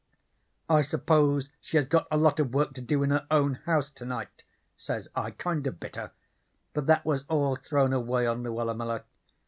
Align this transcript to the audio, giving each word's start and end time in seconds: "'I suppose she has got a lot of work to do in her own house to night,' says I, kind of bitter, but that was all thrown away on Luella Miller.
"'I 0.67 0.81
suppose 0.81 1.51
she 1.59 1.77
has 1.77 1.85
got 1.85 2.07
a 2.09 2.17
lot 2.17 2.39
of 2.39 2.55
work 2.55 2.73
to 2.73 2.81
do 2.81 3.03
in 3.03 3.11
her 3.11 3.27
own 3.29 3.53
house 3.67 3.91
to 3.91 4.03
night,' 4.03 4.41
says 4.75 5.07
I, 5.15 5.29
kind 5.29 5.67
of 5.67 5.79
bitter, 5.79 6.09
but 6.73 6.87
that 6.87 7.05
was 7.05 7.23
all 7.29 7.55
thrown 7.55 7.93
away 7.93 8.25
on 8.25 8.41
Luella 8.41 8.73
Miller. 8.73 9.03